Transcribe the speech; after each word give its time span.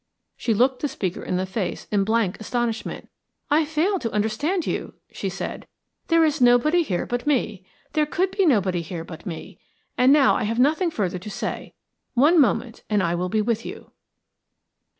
She 0.35 0.55
looked 0.55 0.81
the 0.81 0.87
speaker 0.87 1.21
in 1.21 1.37
the 1.37 1.45
face 1.45 1.85
in 1.91 2.03
blank 2.03 2.39
astonishment. 2.39 3.07
"I 3.51 3.65
fail 3.65 3.99
to 3.99 4.09
understand 4.09 4.65
you," 4.65 4.95
she 5.11 5.29
said. 5.29 5.67
"There 6.07 6.25
is 6.25 6.41
nobody 6.41 6.81
here 6.81 7.05
but 7.05 7.27
me; 7.27 7.67
there 7.93 8.07
could 8.07 8.31
be 8.31 8.47
nobody 8.47 8.81
here 8.81 9.03
but 9.03 9.27
me. 9.27 9.59
And 9.99 10.11
now 10.11 10.33
I 10.35 10.45
have 10.45 10.57
nothing 10.57 10.89
further 10.89 11.19
to 11.19 11.29
say. 11.29 11.75
One 12.15 12.41
moment 12.41 12.81
and 12.89 13.03
I 13.03 13.13
will 13.13 13.29
be 13.29 13.41
with 13.43 13.63
you." 13.63 13.91